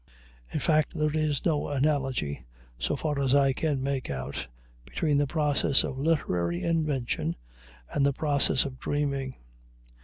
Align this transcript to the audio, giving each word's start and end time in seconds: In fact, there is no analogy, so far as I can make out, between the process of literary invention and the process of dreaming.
In 0.51 0.59
fact, 0.59 0.95
there 0.95 1.15
is 1.15 1.45
no 1.45 1.67
analogy, 1.67 2.43
so 2.79 2.95
far 2.95 3.19
as 3.21 3.35
I 3.35 3.53
can 3.53 3.83
make 3.83 4.09
out, 4.09 4.47
between 4.83 5.17
the 5.17 5.27
process 5.27 5.83
of 5.83 5.99
literary 5.99 6.63
invention 6.63 7.35
and 7.93 8.03
the 8.03 8.11
process 8.11 8.65
of 8.65 8.79
dreaming. 8.79 9.35